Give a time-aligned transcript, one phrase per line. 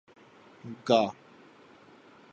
[0.87, 1.01] گا